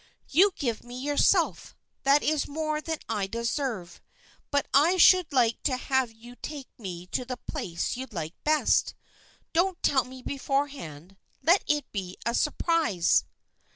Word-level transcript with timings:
"You 0.29 0.51
give 0.57 0.83
me 0.83 0.99
yourself, 0.99 1.75
that 2.01 2.23
is 2.23 2.47
more 2.47 2.81
than 2.81 2.97
I 3.07 3.27
deserve. 3.27 4.01
But 4.49 4.67
I 4.73 4.97
should 4.97 5.31
like 5.31 5.61
to 5.65 5.77
have 5.77 6.11
you 6.11 6.35
take 6.37 6.69
me 6.79 7.05
to 7.11 7.23
the 7.23 7.37
place 7.37 7.95
you 7.97 8.07
like 8.11 8.33
best. 8.43 8.95
Don't 9.53 9.79
tell 9.83 10.03
me 10.03 10.23
beforehand, 10.23 11.17
let 11.43 11.63
it 11.67 11.91
be 11.91 12.17
a 12.25 12.33
surprise." 12.33 13.25